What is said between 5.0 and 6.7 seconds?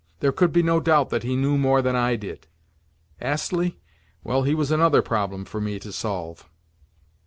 problem for me to solve.